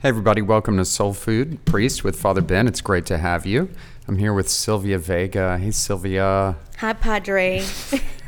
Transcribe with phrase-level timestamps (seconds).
[0.00, 2.68] Hey, everybody, welcome to Soul Food Priest with Father Ben.
[2.68, 3.68] It's great to have you.
[4.06, 5.58] I'm here with Silvia Vega.
[5.58, 6.54] Hey, Silvia.
[6.78, 7.64] Hi, Padre.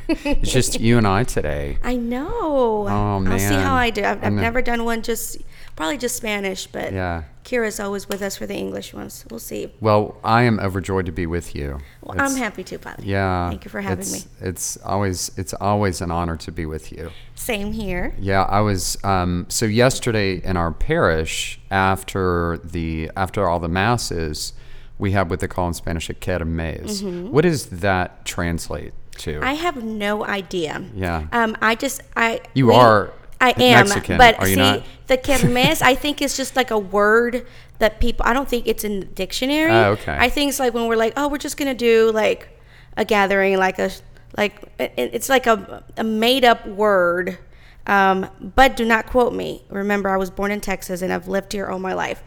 [0.09, 1.79] It's just you and I today.
[1.85, 2.89] I know.
[2.89, 3.33] Oh, man.
[3.33, 4.03] I'll see how I do.
[4.03, 5.39] I've, I've never done one, just
[5.81, 7.23] probably just Spanish, but Yeah.
[7.43, 9.25] Kira's always with us for the English ones.
[9.31, 9.73] We'll see.
[9.81, 11.79] Well, I am overjoyed to be with you.
[12.03, 13.03] Well, It's- I'm happy too, Padre.
[13.05, 13.49] Yeah.
[13.49, 14.31] Thank you for having it's, me.
[14.43, 17.11] It's always it's always an honor to be with you.
[17.35, 18.15] Same here.
[18.19, 18.99] Yeah, I was.
[19.03, 24.53] Um, so yesterday in our parish, after the after all the masses,
[24.99, 27.03] we have what they call in Spanish a kermes.
[27.31, 29.37] What does that translate to?
[29.37, 29.45] Mm-hmm.
[29.45, 30.85] I have no idea.
[30.95, 31.25] Yeah.
[31.33, 32.43] Um, I just I.
[32.53, 34.83] You we- are I am, Mexican, but are you see, not?
[35.07, 37.47] the kermes, I think is just like a word
[37.79, 38.27] that people.
[38.27, 39.73] I don't think it's in the dictionary.
[39.73, 40.17] Oh, okay.
[40.19, 42.49] I think it's like when we're like, oh, we're just gonna do like
[42.97, 43.91] a gathering, like a
[44.37, 47.39] like it, it's like a a made up word.
[47.87, 49.65] Um, but do not quote me.
[49.71, 52.23] Remember, I was born in Texas and I've lived here all my life.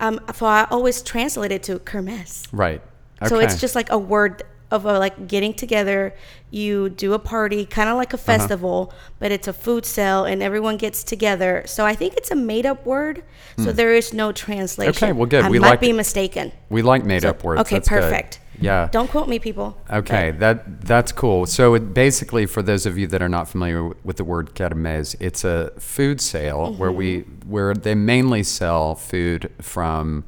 [0.00, 2.48] Um, so I always translate it to kermes.
[2.52, 2.82] right.
[3.22, 3.28] Okay.
[3.30, 6.14] So it's just like a word of a like getting together.
[6.50, 8.22] You do a party, kind of like Uh-huh.
[8.22, 11.62] a festival, but it's a food sale and everyone gets together.
[11.66, 13.22] So I think it's a made up word.
[13.58, 14.92] So there is no translation.
[14.94, 15.04] Hmm.
[15.04, 15.44] Okay, well, good.
[15.44, 16.52] I We might like be mistaken.
[16.68, 17.60] we like made So- up words.
[17.62, 18.00] Okay, That's good.
[18.00, 18.40] perfect.
[18.58, 18.88] Yeah.
[18.90, 19.76] Don't quote me, people.
[19.92, 21.44] Okay, that that's cool.
[21.46, 25.14] So it basically, for those of you that are not familiar with the word kermes,
[25.20, 27.50] it's a food sale where we Mm-hmm.
[27.50, 30.24] where they mainly sell food from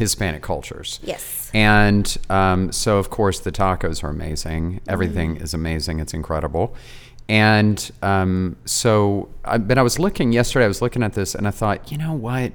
[0.00, 0.98] Hispanic cultures.
[1.02, 1.50] Yes.
[1.52, 4.80] And um, so, of course, the tacos are amazing.
[4.88, 5.44] Everything Mm-hmm.
[5.44, 6.00] is amazing.
[6.00, 6.74] It's incredible.
[7.28, 10.64] And um, so, I, but I was looking yesterday.
[10.64, 12.52] I was looking at this, and I thought, you know what?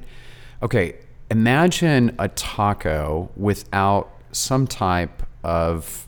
[0.62, 0.96] Okay,
[1.32, 6.08] imagine a taco without some type of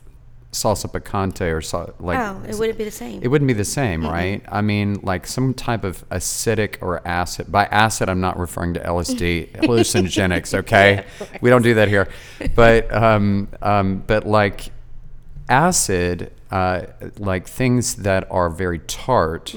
[0.52, 2.18] salsa picante or so, like.
[2.18, 3.22] oh, it wouldn't be the same.
[3.22, 4.42] It wouldn't be the same, right?
[4.48, 7.52] I mean, like some type of acidic or acid.
[7.52, 10.54] By acid, I'm not referring to LSD, hallucinogenics.
[10.54, 11.04] Okay,
[11.40, 12.08] we don't do that here.
[12.54, 14.70] But um, um, but like
[15.48, 16.86] acid, uh,
[17.18, 19.54] like things that are very tart,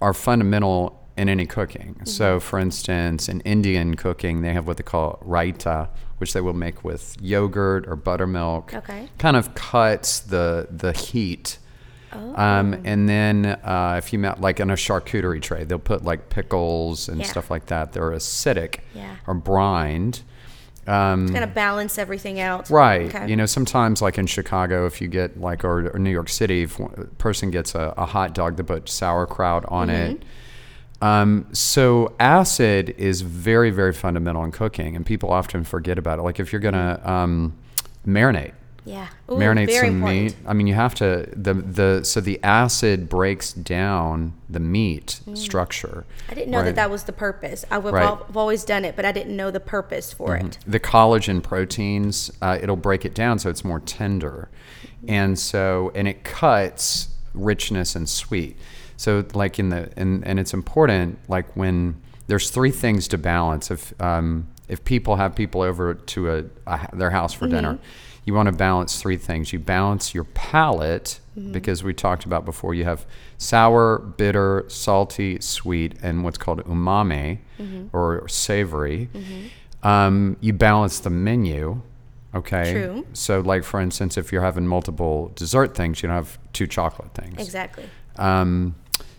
[0.00, 2.00] are fundamental in any cooking.
[2.04, 6.54] So, for instance, in Indian cooking, they have what they call raita, which they will
[6.54, 8.72] make with yogurt or buttermilk.
[8.74, 9.08] Okay.
[9.18, 11.58] Kind of cuts the the heat.
[12.10, 16.30] Um, and then uh, if you ma- like in a charcuterie tray, they'll put like
[16.30, 17.26] pickles and Yeah.
[17.26, 17.92] stuff like that.
[17.92, 19.16] They're acidic Yeah.
[19.26, 20.22] or brined.
[20.86, 22.70] Um, kind of balance everything out.
[22.70, 23.14] Right.
[23.14, 23.28] Okay.
[23.28, 26.62] You know, sometimes like in Chicago, if you get like, or, or New York City,
[26.62, 30.12] if a person gets a, a hot dog, they put sauerkraut on Mm-hmm.
[30.12, 30.22] it.
[31.00, 36.22] Um, so acid is very, very fundamental in cooking, and people often forget about it.
[36.22, 37.56] Like if you're gonna um,
[38.06, 38.52] marinate,
[38.84, 39.06] Yeah.
[39.30, 40.22] Ooh, marinate some important.
[40.22, 40.36] meat.
[40.46, 46.04] I mean, you have to the the so the acid breaks down the meat structure.
[46.08, 46.32] Mm.
[46.32, 46.64] I didn't know right?
[46.64, 47.64] that that was the purpose.
[47.70, 48.02] I've, Right.
[48.28, 50.58] I've always done it, but I didn't know the purpose for it.
[50.66, 54.48] the collagen proteins uh, it'll break it down so it's more tender
[55.06, 58.56] and so and it cuts richness and sweet
[58.98, 63.70] so like in the and, and it's important like when there's three things to balance.
[63.70, 67.78] If um, if people have people over to a, a their house for dinner
[68.28, 69.54] you want to balance three things.
[69.54, 71.18] You balance your palate
[71.52, 73.06] because we talked about before you have
[73.38, 77.38] sour bitter salty sweet and what's called umami
[77.94, 79.08] or savory.
[79.82, 81.80] Um, you balance the menu
[82.34, 82.72] okay?
[82.72, 83.06] True.
[83.14, 87.14] so like for instance if you're having multiple dessert things you don't have two chocolate
[87.14, 87.40] things.
[87.40, 87.84] Exactly.
[88.16, 88.74] um,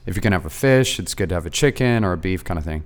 [0.09, 2.43] if you're gonna have a fish, it's good to have a chicken or a beef
[2.43, 2.83] kind of thing.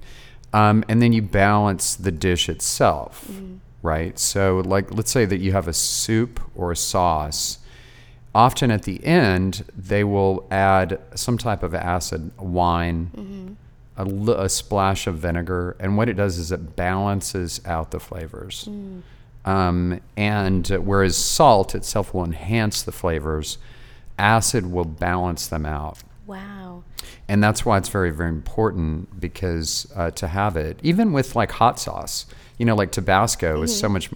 [0.52, 3.32] Um, and then you balance the dish itself,
[3.82, 4.20] right?
[4.20, 7.60] So, like, let's say that you have a soup or a sauce.
[8.36, 13.58] Often at the end, they will add some type of acid, wine,
[13.96, 18.68] a, a splash of vinegar, and what it does is it balances out the flavors.
[19.46, 23.58] Um, and uh, whereas salt itself will enhance the flavors,
[24.18, 26.63] acid will balance them out Wow.
[27.30, 31.52] And that's why it's very very important because uh, to have it even with like
[31.54, 32.26] hot sauce
[32.58, 34.10] you know like tabasco is so much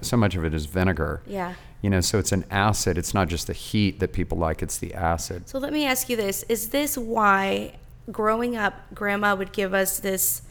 [0.00, 1.54] so much of it is vinegar Yeah.
[1.82, 4.78] you know so it's an acid it's not just the heat that people like it's
[4.78, 7.74] the acid So let me ask you this: Is this why,
[8.10, 10.42] growing up, Grandma would give us this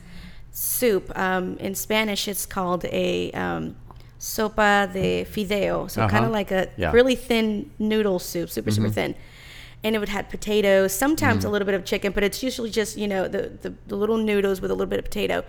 [0.52, 1.12] soup?
[1.18, 3.76] Um, in Spanish, it's called a um,
[4.20, 6.26] sopa de fideo, so kind Uh-huh.
[6.28, 6.92] of like a Yeah.
[6.92, 9.16] really thin noodle soup, super super thin.
[9.84, 11.52] And it would have potatoes, sometimes a mm.
[11.52, 14.62] little bit of chicken, but it's usually just you know the, the the little noodles
[14.62, 15.44] with a little bit of potato.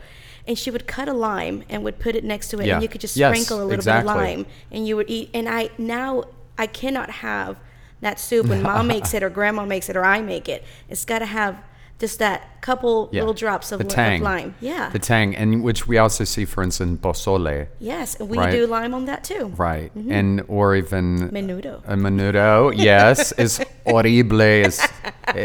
[0.49, 2.75] And she would cut a lime and would put it next to it, Yeah.
[2.75, 4.13] and you could just Yes, sprinkle a little exactly.
[4.13, 5.31] bit of lime, and you would eat.
[5.35, 6.25] And I now
[6.57, 7.59] I cannot have
[8.01, 10.65] that soup when mom makes it or grandma makes it or I make it.
[10.89, 11.63] It's got to have
[12.03, 13.21] just that couple Yeah.
[13.23, 14.55] little drops of, of lime.
[14.61, 14.91] Yeah.
[14.91, 18.51] The tang, and which we also see, for instance, pozole, yes, and we Right.
[18.51, 19.45] do lime on that too.
[19.57, 19.91] right?
[19.95, 21.75] And or even Menudo.
[21.87, 22.73] a menudo.
[22.75, 24.43] Yes, is horrible.
[24.43, 24.77] Es,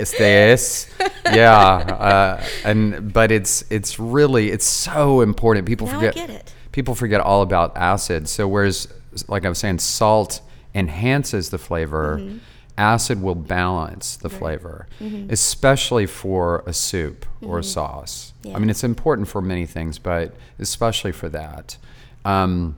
[0.01, 0.88] este es.
[1.31, 5.65] Yeah, uh, and but it's it's really it's so important.
[5.68, 6.15] People Now I forget.
[6.15, 6.54] get it.
[6.71, 8.27] People forget all about acid.
[8.30, 8.88] So whereas,
[9.27, 10.42] like I was saying, salt
[10.74, 12.18] enhances the flavor.
[12.19, 12.38] Mm-hmm.
[12.77, 14.88] Acid will balance the flavor,
[15.29, 18.33] especially for a soup or a sauce.
[18.39, 18.50] Mm-hmm.
[18.50, 18.56] Yeah.
[18.56, 21.77] I mean, it's important for many things, but especially for that.
[22.24, 22.75] Um,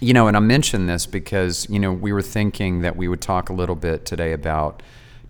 [0.00, 3.20] you know, and I mentioned this because, you know, we were thinking that we would
[3.20, 4.82] talk a little bit today about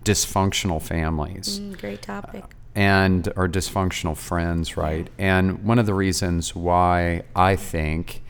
[0.03, 2.43] dysfunctional families Mm, great topic.
[2.75, 5.09] and or dysfunctional friends, right?
[5.17, 8.21] And one of the reasons why I think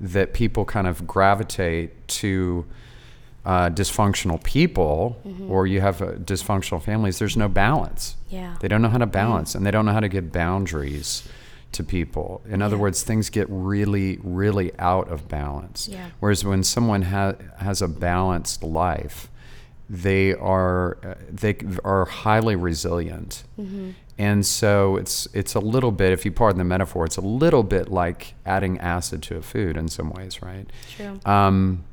[0.00, 2.66] that people kind of gravitate to
[3.46, 5.16] uh, dysfunctional people
[5.48, 8.16] or you have uh, dysfunctional families, there's no balance.
[8.30, 8.56] Yeah.
[8.60, 11.28] They don't know how to balance and they don't know how to give boundaries
[11.72, 12.40] to people.
[12.48, 12.82] In other Yeah.
[12.82, 15.88] words, things get really, really out of balance.
[15.88, 16.06] Yeah.
[16.20, 19.28] Whereas when someone ha- has a balanced life,
[19.90, 23.44] they are uh, they are highly resilient.
[23.60, 23.90] Mm-hmm.
[24.16, 27.62] And so it's it's a little bit, if you pardon the metaphor, it's a little
[27.64, 30.66] bit like adding acid to a food in some ways, right?
[30.96, 31.18] True.
[31.26, 31.84] Um,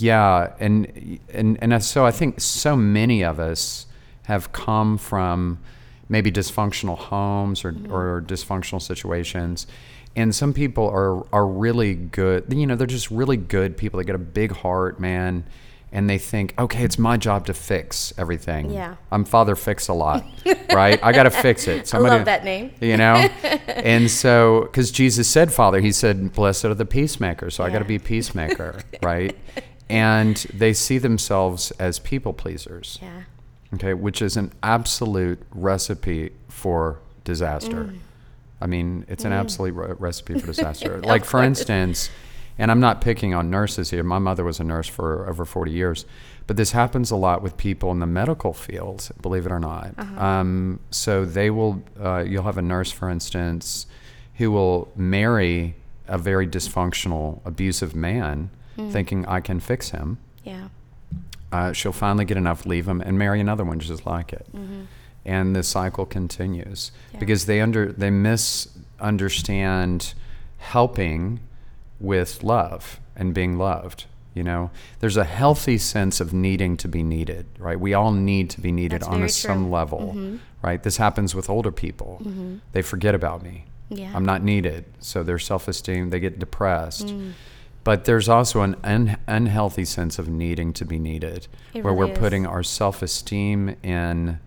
[0.00, 3.86] yeah, and and and so I think so many of us
[4.24, 5.58] have come from
[6.08, 7.92] maybe dysfunctional homes or, mm-hmm.
[7.92, 9.66] or dysfunctional situations,
[10.16, 12.52] and some people are are really good.
[12.52, 13.98] You know, they're just really good people.
[13.98, 15.44] They get a big heart, man,
[15.92, 18.70] and they think, okay, it's my job to fix everything.
[18.70, 18.96] Yeah.
[19.10, 20.24] I'm Father Fix a lot,
[20.72, 21.02] right?
[21.02, 21.92] I got to fix it.
[21.94, 22.72] I love that name.
[22.80, 23.14] You know,
[23.66, 27.80] and so because Jesus said, Father, He said, "Blessed are the peacemakers." So I got
[27.80, 29.36] to be a peacemaker, right?
[29.90, 33.22] And they see themselves as people pleasers, Yeah.
[33.74, 37.84] okay, which is an absolute recipe for disaster.
[37.84, 37.98] Mm.
[38.60, 41.00] I mean, it's an absolute re- recipe for disaster.
[41.02, 42.10] like, for instance,
[42.58, 44.02] and I'm not picking on nurses here.
[44.02, 46.04] My mother was a nurse for over 40 years,
[46.46, 49.98] but this happens a lot with people in the medical field, believe it or not.
[50.18, 53.86] Um, so they will, uh, you'll have a nurse, for instance,
[54.34, 55.74] who will marry
[56.06, 58.50] a very dysfunctional, abusive man,
[58.90, 60.18] thinking I can fix him.
[60.44, 60.68] Yeah.
[61.52, 64.46] Uh, she'll finally get enough, leave him, and marry another one just like it.
[65.24, 67.18] And the cycle continues Yeah.
[67.20, 68.10] because they under they
[69.00, 70.14] misunderstand
[70.58, 71.40] helping
[71.98, 74.06] with love and being loved.
[74.32, 77.78] You know, there's a healthy sense of needing to be needed, right?
[77.78, 79.64] We all need to be needed That's on a some true.
[79.64, 79.72] Mm-hmm.
[79.72, 80.80] level, right?
[80.82, 82.22] This happens with older people.
[82.72, 83.64] They forget about me.
[83.88, 84.12] Yeah.
[84.14, 87.08] I'm not needed, so their self-esteem they get depressed.
[87.08, 87.32] Mm.
[87.90, 92.10] But there's also an un- unhealthy sense of needing to be needed, It where really
[92.10, 92.18] we're is.
[92.20, 94.38] putting our self-esteem in.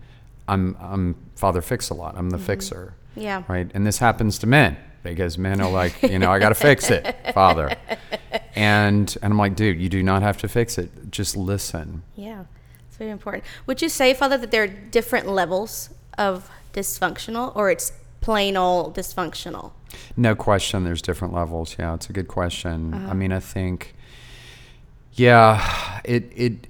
[0.48, 2.16] I'm I'm Father Fix a lot.
[2.16, 2.46] I'm the mm-hmm.
[2.46, 3.42] fixer, Yeah.
[3.46, 3.70] right?
[3.74, 6.90] And this happens to men because men are like, you know, I got to fix
[6.90, 7.76] it, Father.
[8.54, 11.10] And and I'm like, dude, you do not have to fix it.
[11.10, 12.02] Just listen.
[12.16, 12.44] Yeah,
[12.88, 13.44] it's very important.
[13.66, 17.92] Would you say, Father, that there are different levels of dysfunctional, or it's
[18.24, 19.72] plain old dysfunctional?
[20.16, 21.76] No question, there's different levels.
[21.78, 22.94] Yeah, it's a good question.
[22.94, 23.10] Uh-huh.
[23.10, 23.94] I mean, I think,
[25.12, 26.66] yeah, it it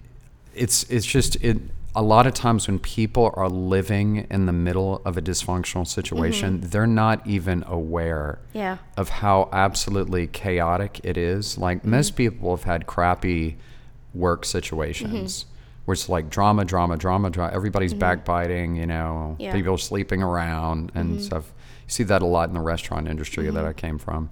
[0.55, 1.59] it's it's just it.
[1.97, 6.61] A lot of times when people are living in the middle of a dysfunctional situation,
[6.61, 8.59] they're not even aware Mm-hmm.
[8.59, 8.79] Yeah.
[8.97, 11.57] of how absolutely chaotic it is.
[11.57, 11.91] Like Mm-hmm.
[11.91, 13.57] most people have had crappy
[14.13, 15.45] work situations.
[15.45, 15.54] Mm-hmm.
[15.85, 17.53] Where it's like drama, drama, drama, drama.
[17.53, 19.53] Everybody's backbiting, you know, Yeah.
[19.53, 21.53] people sleeping around and stuff.
[21.87, 24.31] You see that a lot in the restaurant industry that I came from.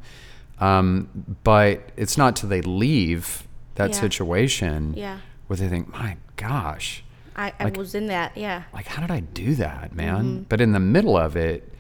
[0.61, 1.09] Um,
[1.45, 4.01] but it's not till they leave that Yeah.
[4.01, 5.19] situation Yeah.
[5.47, 7.05] where they think, my gosh,
[7.35, 8.37] I, I Like- was in that.
[8.37, 8.63] Yeah.
[8.73, 10.25] like how did I do that, man?
[10.25, 10.43] Mm-hmm.
[10.49, 11.72] But in the middle of it,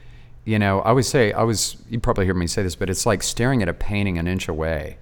[0.45, 3.07] you know, I always say I was you probably hear me say this, but it's
[3.07, 4.99] like staring at a painting an inch away.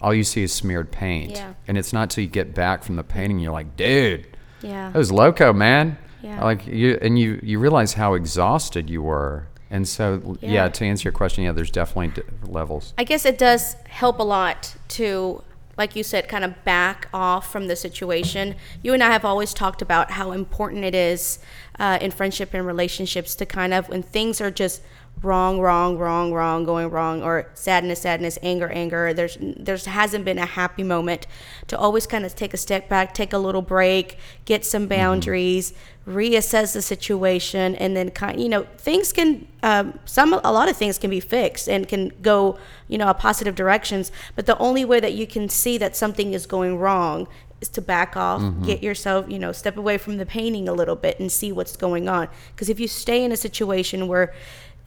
[0.00, 1.32] All you see is smeared paint.
[1.32, 1.36] Mm.
[1.36, 1.54] Yeah.
[1.66, 4.26] And it's not till you get back from the painting you're like, dude,
[4.62, 4.90] Yeah.
[4.90, 5.98] that was loco, man.
[6.22, 6.42] Yeah.
[6.44, 9.46] Like you and you you realize how exhausted you were.
[9.70, 10.68] And so yeah, Yeah.
[10.68, 12.94] to answer your question, yeah, there's definitely di- levels.
[12.96, 15.42] I guess it does help a lot to,
[15.78, 18.56] like you said, kind of back off from the situation.
[18.82, 21.38] You and I have always talked about how important it is
[21.78, 24.82] uh, in friendship and relationships to kind of, when things are just
[25.22, 29.12] wrong, wrong, wrong, wrong, going wrong, or sadness, sadness, anger, anger.
[29.12, 31.26] There's there's hasn't been a happy moment
[31.68, 35.72] to always kind of take a step back, take a little break, get some boundaries,
[36.06, 40.76] reassess the situation, and then kind you know things can um, some a lot of
[40.76, 42.58] things can be fixed and can go
[42.88, 44.12] you know a positive directions.
[44.36, 47.28] But the only way that you can see that something is going wrong
[47.60, 50.94] is to back off, get yourself, you know, step away from the painting a little
[50.94, 52.28] bit and see what's going on.
[52.54, 54.32] Because if you stay in a situation where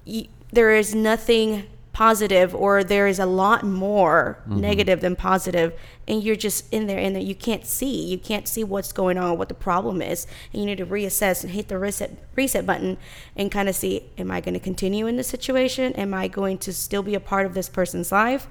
[0.06, 5.74] y there is nothing positive or there is a lot more negative than positive
[6.08, 8.06] and you're just in there and you can't see.
[8.06, 11.44] You can't see what's going on what the problem is and you need to reassess
[11.44, 12.98] and hit the reset reset button
[13.36, 15.94] and kind of see am i going to continue in this situation?
[15.94, 18.48] Am i going to still be a part of this person's life?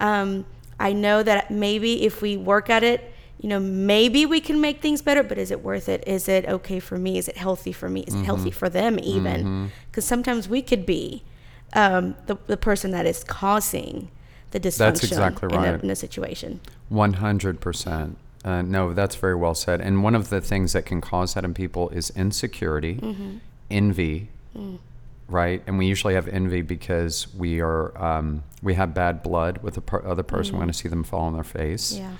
[0.00, 0.46] Um,
[0.80, 4.80] i know that maybe if we work at it you know maybe we can make
[4.82, 7.72] things better but is it worth it is it okay for me is it healthy
[7.72, 11.22] for me is it healthy for them even because sometimes we could be
[11.74, 14.10] um, the, the person that is causing
[14.50, 16.58] the dysfunction exactly in, a, in a situation.
[16.90, 18.14] 100%.
[18.44, 19.80] Uh, no, that's very well said.
[19.80, 23.36] And one of the things that can cause that in people is insecurity, Mm-hmm.
[23.70, 24.78] envy, Mm.
[25.28, 25.62] right?
[25.66, 29.82] And we usually have envy because we are um, we have bad blood with the
[29.82, 30.54] per- other person.
[30.54, 31.98] We want to see them fall on their face, Mm.
[31.98, 32.12] Yeah.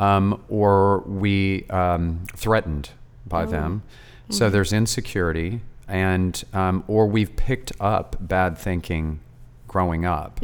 [0.00, 2.90] Um, or we um, threatened
[3.26, 3.46] by Oh.
[3.46, 3.82] them.
[4.30, 4.52] So Mm-hmm.
[4.52, 9.20] there's insecurity, and um, or we've picked up bad thinking
[9.68, 10.40] growing up.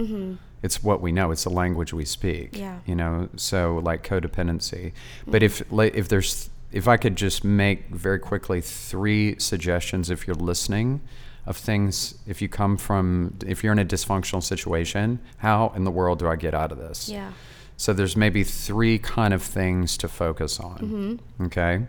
[0.63, 1.31] It's what we know.
[1.31, 2.53] It's the language we speak.
[2.53, 2.63] Mm-hmm.
[2.63, 2.79] Yeah.
[2.87, 4.93] You know, so like codependency.
[5.27, 10.35] But if if there's if I could just make very quickly three suggestions if you're
[10.37, 11.01] listening
[11.47, 15.93] of things if you come from if you're in a dysfunctional situation, how in the
[15.93, 17.09] world do I get out of this?
[17.09, 17.31] Yeah.
[17.77, 21.21] So there's maybe three kind of things to focus on.
[21.43, 21.83] Okay.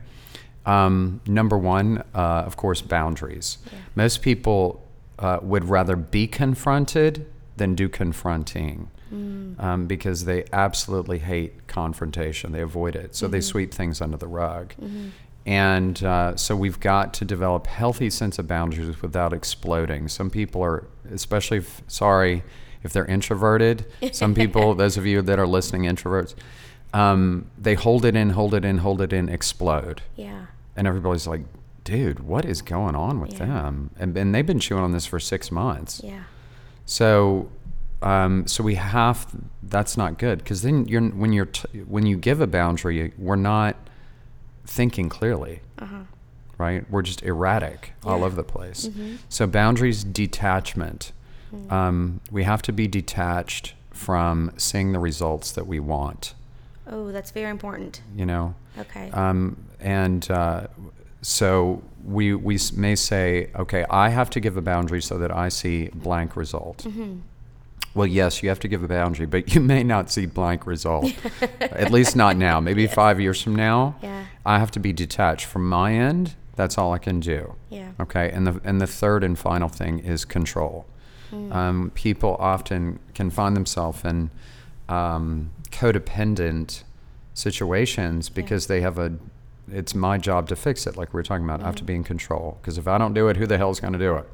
[0.65, 3.57] Um, number one, uh, of course, boundaries.
[3.95, 4.85] Most people
[5.19, 7.25] uh, would rather be confronted
[7.55, 8.89] than do confronting
[9.59, 12.51] um, because they absolutely hate confrontation.
[12.51, 13.15] They avoid it.
[13.15, 14.73] So they sweep things under the rug.
[15.45, 20.09] And uh, so we've got to develop healthy sense of boundaries without exploding.
[20.09, 22.43] Some people are, especially if, sorry,
[22.87, 23.85] if they're introverted.
[24.13, 26.33] Some people, those of you that are listening, introverts,
[26.93, 30.45] um, they hold it in, hold it in, hold it in, explode Yeah.
[30.75, 31.41] and everybody's like,
[31.83, 33.45] "Dude, what is going on with Yeah.
[33.45, 36.01] them?" And, and they've been chewing on this for six months.
[36.03, 36.23] Yeah.
[36.85, 37.49] So,
[38.01, 39.27] um, so we have.
[39.61, 43.35] That's not good because then you're when you're t- when you give a boundary, we're
[43.35, 43.75] not
[44.65, 46.03] thinking clearly, Uh-huh
[46.59, 46.89] right?
[46.89, 48.89] We're just erratic all over the place.
[49.29, 51.11] So boundaries, detachment.
[51.69, 56.33] Um, we have to be detached from seeing the results that we want.
[56.89, 58.01] Oh, that's very important.
[58.15, 58.55] You know.
[58.77, 59.09] Okay.
[59.11, 60.67] Um, and uh,
[61.21, 65.49] so we we may say, okay, I have to give a boundary so that I
[65.49, 66.79] see blank result.
[66.79, 67.17] Mm-hmm.
[67.93, 71.11] Well, yes, you have to give a boundary, but you may not see blank result.
[71.59, 72.59] At least not now.
[72.67, 74.25] Maybe five years from now, Yeah.
[74.45, 76.35] I have to be detached from my end.
[76.55, 77.55] That's all I can do.
[77.69, 77.91] Yeah.
[77.99, 78.31] Okay.
[78.31, 80.85] And the and the third and final thing is control.
[81.51, 84.29] Um, people often can find themselves in
[84.87, 86.83] um, codependent
[87.33, 89.13] situations because they have a.
[89.69, 91.61] It's my job to fix it, like we were talking about.
[91.61, 93.79] I have to be in control because if I don't do it, who the hell's
[93.81, 94.25] going to do it,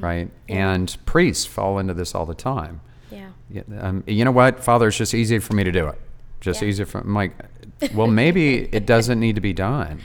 [0.00, 0.30] right?
[0.48, 2.80] And priests fall into this all the time.
[3.10, 3.28] Yeah.
[3.50, 4.88] Yeah, um, you know what, Father?
[4.88, 6.00] It's just easy for me to do it.
[6.40, 6.68] Just Yeah.
[6.68, 6.98] easier for.
[7.02, 7.34] I'm like,
[7.94, 10.00] well, maybe it doesn't need to be done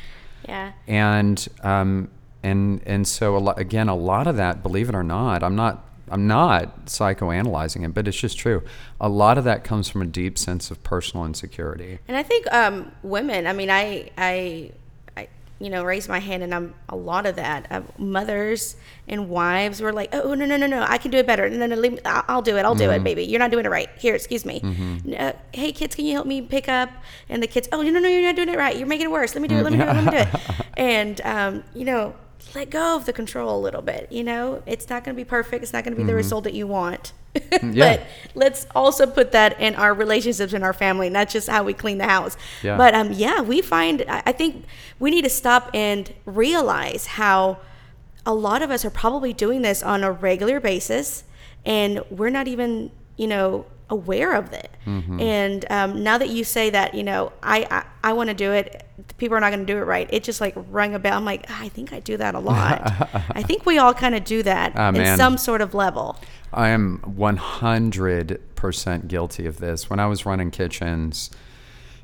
[0.48, 0.74] Yeah.
[0.86, 2.10] and um,
[2.44, 5.56] and and so a lo- again, a lot of that, believe it or not, I'm
[5.56, 8.64] not I'm not psychoanalyzing it, but it's just true.
[9.02, 12.00] A lot of that comes from a deep sense of personal insecurity.
[12.08, 13.46] And I think um, women.
[13.48, 14.72] I mean, I, I,
[15.16, 15.28] I,
[15.60, 17.68] you know, raise my hand, and I'm a lot of that.
[17.72, 18.76] Uh, mothers
[19.08, 20.86] and wives were like, "Oh no, no, no, no!
[20.88, 21.50] I can do it better.
[21.50, 22.00] No, no, leave me.
[22.06, 22.64] I'll, I'll do it.
[22.66, 23.24] I'll do it, baby.
[23.26, 23.90] You're not doing it right.
[23.98, 24.62] Here, excuse me.
[25.18, 26.90] Uh, hey, kids, can you help me pick up?"
[27.28, 28.08] And the kids, "Oh, no, no, no!
[28.08, 28.78] You're not doing it right.
[28.78, 29.36] You're making it worse.
[29.36, 29.64] Let me do it.
[29.64, 29.94] Let me do it.
[29.94, 30.30] Let me do it."
[30.78, 32.14] And um, you know,
[32.56, 34.12] let go of the control a little bit.
[34.12, 35.64] You know, it's not going to be perfect.
[35.64, 37.14] It's not going to be the result that you want.
[37.62, 37.98] Yeah.
[37.98, 41.74] but let's also put that in our relationships in our family, not just how we
[41.74, 42.36] clean the house.
[42.64, 42.78] Yeah.
[42.78, 44.66] But um, yeah, we find I think
[44.98, 47.60] we need to stop and realize how
[48.26, 51.26] a lot of us are probably doing this on a regular basis,
[51.64, 54.72] and we're not even you know aware of it.
[54.86, 58.52] And um, now that you say that, you know, I I, I want to do
[58.54, 58.84] it.
[59.18, 60.08] People are not going to do it right.
[60.12, 61.18] It just like rang a bell.
[61.18, 62.82] I'm like, "Ah, I think I do that a lot.
[63.32, 65.18] I think we all kind of do that Ah, in man.
[65.18, 66.18] some sort of level.
[66.54, 69.90] I am 100% guilty of this.
[69.90, 71.30] When I was running kitchens,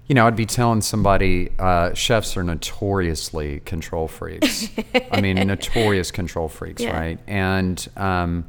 [0.08, 4.68] you know, I'd be telling somebody uh, chefs are notoriously control freaks.
[5.12, 6.98] I mean, notorious control freaks, Yeah.
[7.00, 7.20] right?
[7.28, 8.46] And um,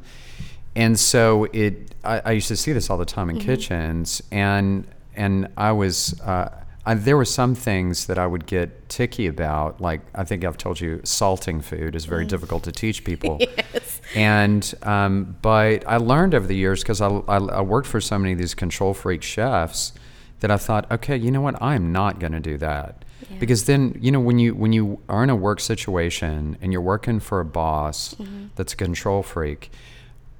[0.75, 1.95] and so it.
[2.03, 6.19] I, I used to see this all the time in kitchens, and and I was.
[6.21, 6.49] Uh,
[6.87, 10.55] I, there were some things that I would get ticky about, like I think I've
[10.57, 13.37] told you, salting food is very difficult to teach people.
[13.39, 14.01] Yes.
[14.13, 18.19] And um, but I learned over the years because I, I, I worked for so
[18.19, 19.93] many of these control freak chefs
[20.41, 21.59] that I thought, okay, you know what?
[21.59, 23.03] I'm not going to do that.
[23.39, 26.81] Because then, you know, when you when you are in a work situation and you're
[26.81, 28.47] working for a boss Mm-hmm.
[28.55, 29.71] that's a control freak,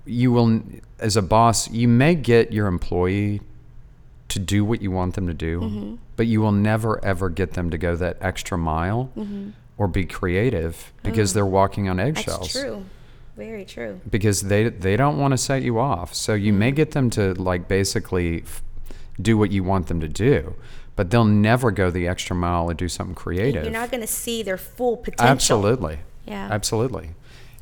[0.05, 0.61] you will
[0.99, 3.41] as a boss, you may get your employee
[4.29, 5.95] to do what you want them to do, Mm-hmm.
[6.15, 9.11] but you will never ever get them to go that extra mile
[9.77, 12.59] or be creative because they're walking on eggshells Mm-hmm.
[12.59, 12.85] That's true.
[13.37, 13.99] Very true.
[14.09, 16.13] because they they don't want to set you off.
[16.15, 16.75] So you may Mm-hmm.
[16.75, 18.63] get them to like basically f-
[19.21, 20.55] do what you want them to do,
[20.95, 23.63] but they'll never go the extra mile and do something creative.
[23.63, 25.27] You're not going to see their full potential.
[25.27, 25.99] Absolutely.
[26.25, 26.47] Yeah.
[26.51, 27.09] Absolutely.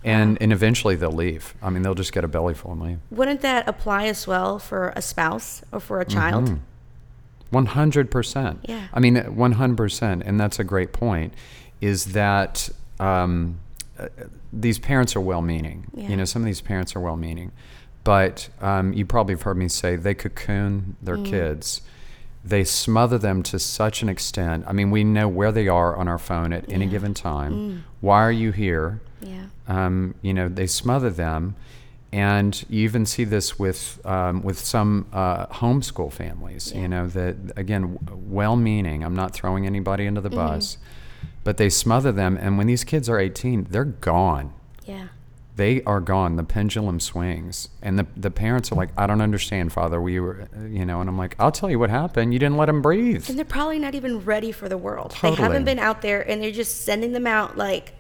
[0.05, 1.53] And and eventually they'll leave.
[1.62, 3.00] I mean, they'll just get a belly full and leave.
[3.10, 6.45] Wouldn't that apply as well for a spouse or for a child?
[6.45, 6.55] Mm-hmm.
[7.51, 8.65] One hundred percent.
[8.67, 8.88] Yeah.
[8.93, 11.33] I mean, one hundred percent, and that's a great point.
[11.81, 12.69] Is that
[13.00, 13.60] um,
[14.00, 14.07] uh,
[14.51, 15.86] these parents are well-meaning?
[15.93, 16.10] Yeah.
[16.10, 17.51] You know, some of these parents are well-meaning,
[18.03, 21.25] but um, you probably have heard me say they cocoon their Mm.
[21.25, 21.81] kids.
[22.45, 24.65] They smother them to such an extent.
[24.67, 26.89] I mean, we know where they are on our phone at any Yeah.
[26.89, 26.91] Mm.
[26.91, 27.83] given time.
[28.01, 29.00] Why are you here?
[29.25, 29.46] Yeah.
[29.68, 31.56] um, you know, they smother them,
[32.12, 36.72] and you even see this with um, with some uh, homeschool families.
[36.74, 36.82] Yeah.
[36.82, 39.03] You know, that again, well-meaning.
[39.03, 40.77] I'm not throwing anybody under the bus,
[41.44, 44.53] but they smother them, and when these kids are 18, they're gone.
[44.86, 45.08] Yeah.
[45.56, 46.36] They are gone.
[46.36, 50.01] The pendulum swings, and the the parents are like, "I don't understand, Father.
[50.01, 52.34] We were, uh, you know," and I'm like, "I'll tell you what happened.
[52.34, 55.15] You didn't let them breathe." And they're probably not even ready for the world.
[55.22, 57.94] They haven't been out there and they're just sending them out like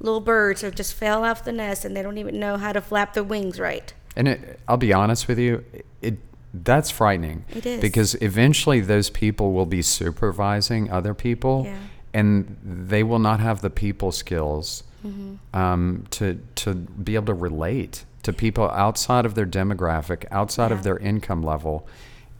[0.00, 2.80] little birds who just fell off the nest and they don't even know how to
[2.80, 3.92] flap their wings right.
[4.16, 5.64] And it, I'll be honest with you,
[6.02, 6.18] it
[6.52, 7.44] that's frightening.
[7.50, 7.80] It is.
[7.80, 11.78] because eventually those people will be supervising other people, Yeah.
[12.12, 15.56] and they will not have the people skills Mm-hmm.
[15.58, 20.76] um, to to be able to relate to people outside of their demographic, outside Yeah.
[20.76, 21.86] of their income level.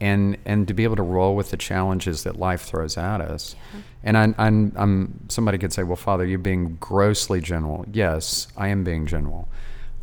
[0.01, 3.55] And, and to be able to roll with the challenges that life throws at us,
[4.03, 7.85] and I, I'm, I'm somebody could say, well, Father, you're being grossly general.
[7.93, 9.47] Yes, I am being general.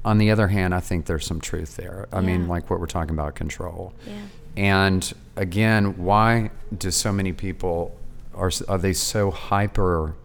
[0.05, 2.07] On the other hand, I think there's some truth there.
[2.13, 3.93] I mean, like what we're talking about, control.
[4.05, 4.21] Yeah.
[4.55, 7.97] And again, why do so many people
[8.35, 10.15] are are they so hyper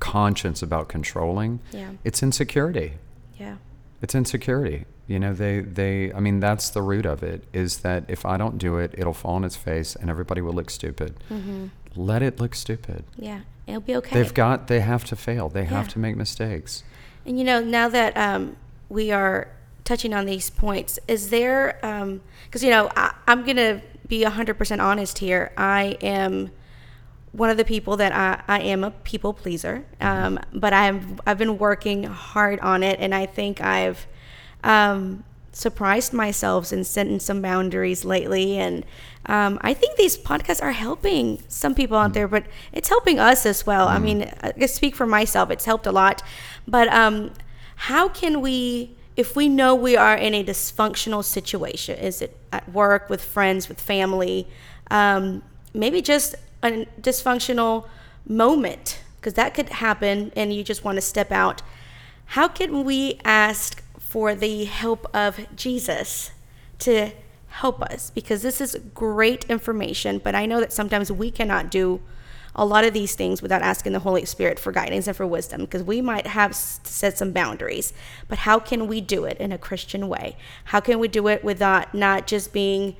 [0.00, 1.60] conscious about controlling?
[1.72, 1.92] Yeah.
[2.04, 2.94] It's insecurity.
[3.38, 3.56] Yeah.
[4.02, 4.86] It's insecurity.
[5.06, 8.36] You know, they they I mean that's the root of it is that if I
[8.36, 11.16] don't do it, it'll fall on its face and everybody will look stupid.
[11.96, 13.04] Let it look stupid.
[13.16, 13.40] Yeah.
[13.66, 14.14] It'll be okay.
[14.14, 15.48] They've got they have to fail.
[15.48, 16.82] They have to make mistakes.
[17.26, 18.56] And you know, now that um,
[18.88, 19.48] we are
[19.90, 21.76] touching on these points, is there,
[22.44, 25.52] because, you know, I, I'm going to be 100% honest here.
[25.56, 26.50] I am
[27.32, 31.38] one of the people that I, I am a people pleaser, um, but I've, I've
[31.38, 34.06] been working hard on it, and I think I've
[34.64, 38.56] um, surprised myself in setting some boundaries lately.
[38.56, 38.84] And
[39.26, 43.46] um, I think these podcasts are helping some people out there, but it's helping us
[43.46, 43.88] as well.
[43.88, 46.22] I mean, I speak for myself, it's helped a lot.
[46.66, 47.32] But um,
[47.76, 52.68] how can we, if we know we are in a dysfunctional situation, is it at
[52.72, 54.46] work, with friends, with family,
[54.90, 55.42] um,
[55.74, 57.86] maybe just a dysfunctional
[58.26, 61.62] moment, because that could happen and you just want to step out.
[62.26, 66.30] How can we ask for the help of Jesus
[66.80, 67.10] to
[67.48, 68.10] help us?
[68.10, 72.00] Because this is great information, but I know that sometimes we cannot do
[72.54, 75.62] a lot of these things without asking the Holy Spirit for guidance and for wisdom
[75.62, 77.92] because we might have set some boundaries.
[78.28, 80.36] But how can we do it in a Christian way?
[80.64, 82.96] How can we do it without not just being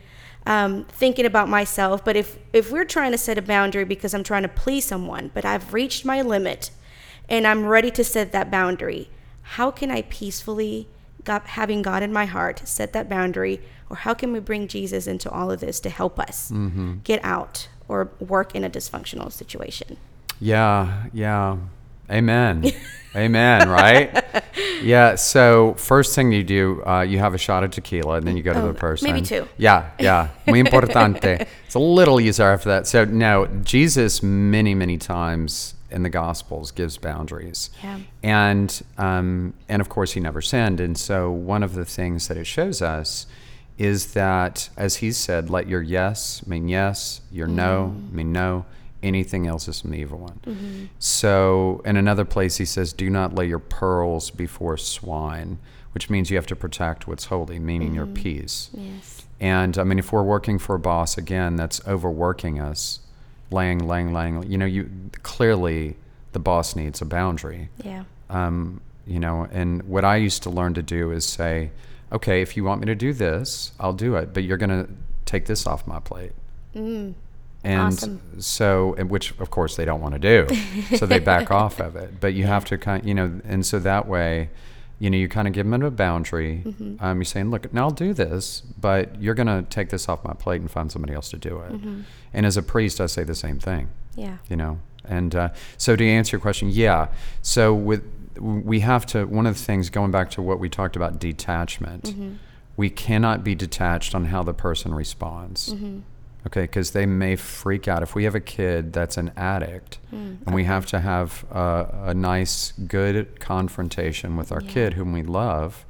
[0.47, 2.05] um, thinking about myself?
[2.05, 5.31] But if, if we're trying to set a boundary because I'm trying to please someone,
[5.35, 6.71] but I've reached my limit
[7.29, 9.11] and I'm ready to set that boundary,
[9.43, 10.89] how can I peacefully,
[11.25, 13.61] God, having God in my heart, set that boundary?
[13.89, 16.53] Or how can we bring Jesus into all of this to help us
[17.05, 19.97] get out or work in a dysfunctional situation?
[20.39, 21.57] Yeah, yeah.
[22.11, 22.71] Amen.
[23.17, 24.25] Amen, right?
[24.83, 28.37] Yeah, so first thing you do, uh, you have a shot of tequila and then
[28.37, 29.11] you go to Oh, the person.
[29.13, 29.49] maybe two.
[29.57, 30.29] Yeah, yeah.
[30.47, 31.45] Muy importante.
[31.67, 32.87] it's a little easier after that.
[32.87, 37.71] So, no, Jesus many, many times in the Gospels gives boundaries.
[37.83, 37.99] Yeah.
[38.23, 40.79] And, um, and of course, he never sinned.
[40.81, 43.27] And so, one of the things that it shows us
[43.77, 48.67] is that, as he said, let your yes mean yes, your no mean no,
[49.03, 50.91] anything else is from the evil one.
[50.99, 55.59] So, in another place, he says, do not lay your pearls before swine,
[55.93, 58.71] which means you have to protect what's holy, meaning your peace.
[58.73, 59.27] Yes.
[59.41, 63.01] And I mean, if we're working for a boss again that's overworking us,
[63.51, 64.91] laying, laying, laying, you know, you
[65.23, 65.97] clearly
[66.33, 67.71] the boss needs a boundary.
[67.83, 68.05] Yeah.
[68.29, 71.73] Um, you know, and what I used to learn to do is say,
[72.13, 74.93] okay, if you want me to do this, I'll do it, but you're going to
[75.25, 76.33] take this off my plate.
[76.75, 77.15] Mm.
[77.63, 78.21] And Awesome.
[78.41, 80.55] so, and which of course they don't want to do,
[80.97, 82.19] so they back off of it.
[82.21, 84.49] But you have to kind, of, you know, and so that way,
[84.99, 86.63] you know, you kind of give them a boundary.
[86.65, 86.97] Mm-hmm.
[87.05, 90.25] Um, you're saying, look, now I'll do this, but you're going to take this off
[90.25, 91.73] my plate and find somebody else to do it.
[91.73, 92.01] Mm-hmm.
[92.33, 94.39] And as a priest, I say the same thing Yeah.
[94.49, 97.09] you know and uh, so to answer your question yeah
[97.41, 98.05] so with
[98.39, 102.05] we have to one of the things going back to what we talked about detachment
[102.05, 102.33] Mm-hmm.
[102.77, 106.01] we cannot be detached on how the person responds Mm-hmm.
[106.47, 110.55] Okay because they may freak out if we have a kid that's an addict and
[110.55, 114.71] we have to have a, a nice good confrontation with our Yeah.
[114.71, 115.85] kid whom we love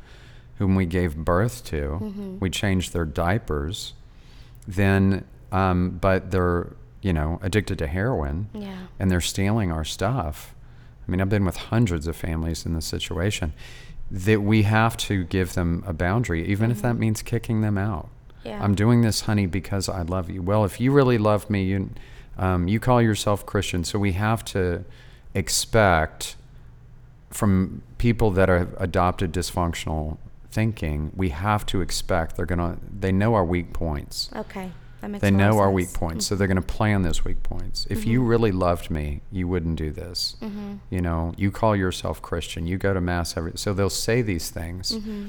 [0.58, 2.38] whom we gave birth to Mm-hmm.
[2.40, 3.94] we changed their diapers
[4.66, 8.86] then um, but they're you know addicted to heroin Yeah.
[8.98, 10.54] and they're stealing our stuff
[11.06, 13.52] i mean i've been with hundreds of families in this situation
[14.10, 18.08] that we have to give them a boundary even if that means kicking them out
[18.44, 18.62] Yeah.
[18.62, 21.90] i'm doing this honey because i love you well if you really love me you
[22.38, 24.84] um, you call yourself christian so we have to
[25.34, 26.36] expect
[27.30, 30.16] from people that are adopted dysfunctional
[30.50, 34.72] thinking we have to expect they're gonna they know our weak points Okay.
[35.00, 35.30] That makes sense.
[35.30, 35.74] they know our sense.
[35.74, 37.86] weak points, so they're going to play on those weak points.
[37.88, 40.36] If you really loved me, you wouldn't do this.
[40.42, 40.74] Mm-hmm.
[40.90, 43.52] You know, you call yourself Christian, you go to mass every.
[43.54, 45.28] So they'll say these things, Mm-hmm.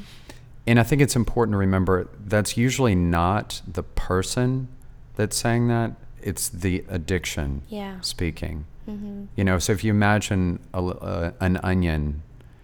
[0.67, 4.67] And I think it's important to remember that's usually not the person
[5.15, 8.00] that's saying that; it's the addiction Yeah.
[8.02, 8.65] speaking.
[8.89, 9.26] Mm-hmm.
[9.36, 12.24] You know, so if you imagine a, uh, an onion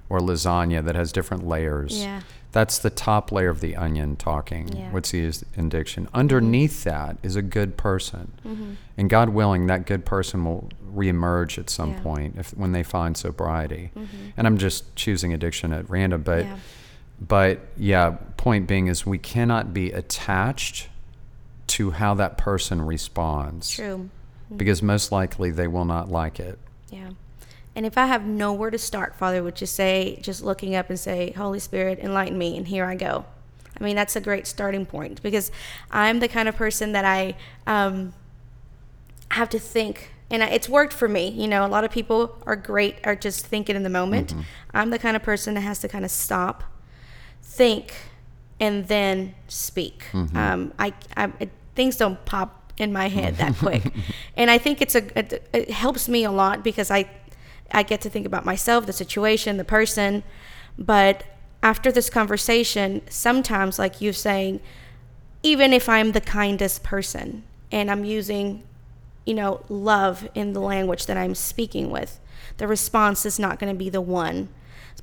[0.10, 2.22] or lasagna that has different layers, Yeah.
[2.52, 4.70] that's the top layer of the onion talking.
[4.70, 4.92] Yeah.
[4.92, 6.08] What's the addiction?
[6.14, 8.72] Underneath that is a good person, Mm-hmm.
[8.98, 12.00] and God willing, that good person will reemerge at some Yeah.
[12.02, 13.92] point if when they find sobriety.
[13.96, 14.18] Mm-hmm.
[14.38, 16.56] And I'm just choosing addiction at random, but Yeah.
[17.20, 20.90] But yeah, point being is we cannot be attached
[21.68, 24.10] to how that person responds True.
[24.56, 26.58] because most likely they will not like it.
[26.90, 27.12] Yeah.
[27.76, 31.00] And if I have nowhere to start, Father would just say, just looking up and
[31.00, 33.26] say, Holy Spirit, enlighten me, and here I go.
[33.80, 35.52] I mean, that's a great starting point because
[35.92, 37.36] I'm the kind of person that I
[37.68, 38.14] um,
[39.30, 41.30] have to think, and I, it's worked for me.
[41.30, 44.34] You know, a lot of people are great, are just thinking in the moment.
[44.74, 46.64] I'm the kind of person that has to kind of stop,
[47.58, 47.94] think,
[48.60, 50.04] and then speak.
[50.38, 51.32] Um, I, I
[51.76, 53.84] things don't pop in my head that quick,
[54.36, 57.10] and I think it's a it, it helps me a lot because I
[57.72, 60.24] I get to think about myself, the situation, the person,
[60.78, 61.24] but
[61.64, 64.60] after this conversation, sometimes like you saying,
[65.44, 68.64] even if I'm the kindest person and I'm using,
[69.26, 72.20] you know, love in the language that I'm speaking with,
[72.58, 74.50] the response is not going to be the one.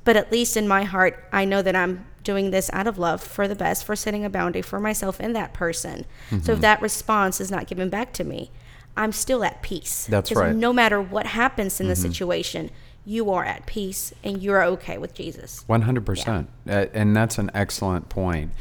[0.05, 3.21] But at least in my heart, I know that I'm doing this out of love
[3.21, 6.05] for the best, for setting a boundary for myself and that person.
[6.29, 6.51] So Mm-hmm.
[6.51, 8.49] if that response is not given back to me,
[8.97, 10.07] I'm still at peace.
[10.09, 10.51] That's right.
[10.51, 10.59] Mm-hmm.
[10.59, 12.71] No matter what happens in the situation,
[13.05, 15.63] you are at peace and you're okay with Jesus.
[15.67, 18.51] One hundred percent, Uh, and that's an excellent point.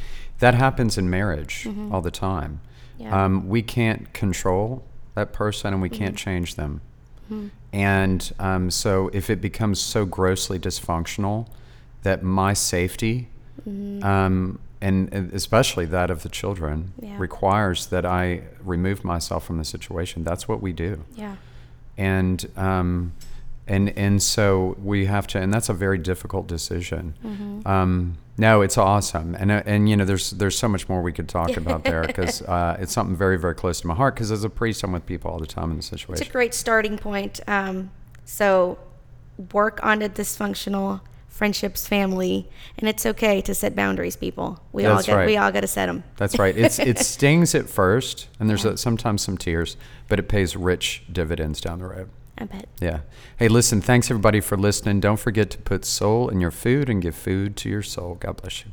[0.41, 2.61] That happens in marriage all the time.
[2.99, 3.03] Mm-hmm.
[3.03, 3.25] Yeah.
[3.25, 6.31] Um, we can't control that person, and we can't Mm-hmm.
[6.31, 6.81] change them.
[7.73, 11.47] And um, so, if it becomes so grossly dysfunctional
[12.03, 13.29] that my safety,
[13.69, 14.05] Mm-hmm.
[14.05, 17.17] um, and and especially that of the children, Yeah.
[17.19, 21.37] requires that I remove myself from the situation, that's what we do Yeah.
[21.97, 23.13] and um,
[23.67, 27.15] and and so we have to, and that's a very difficult decision.
[27.25, 27.67] Mm-hmm.
[27.67, 31.13] Um, no, it's awesome, and uh, and you know, there's there's so much more we
[31.13, 34.15] could talk about there because uh, it's something very very close to my heart.
[34.15, 36.33] Because as a priest, I'm with people all the time in the situation It's a
[36.33, 37.41] great starting point.
[37.47, 37.91] Um,
[38.25, 38.79] so
[39.53, 42.49] work on a dysfunctional friendships, family,
[42.79, 44.61] and it's okay to set boundaries, people.
[44.73, 45.27] We all That's got right.
[45.27, 46.05] we all got to set them.
[46.17, 46.57] That's right.
[46.57, 48.73] It's it stings at first, and there's Yeah.
[48.73, 49.77] a, sometimes some tears,
[50.09, 52.09] but it pays rich dividends down the road.
[52.37, 52.69] I bet.
[52.81, 53.01] Yeah.
[53.37, 53.81] Hey, listen.
[53.81, 55.01] Thanks everybody for listening.
[55.01, 58.17] Don't forget to put soul in your food and give food to your soul.
[58.17, 58.73] God bless you.